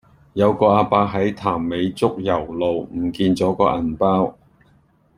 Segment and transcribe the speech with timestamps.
[0.33, 4.35] 有個亞伯喺潭尾竹攸路唔見左個銀包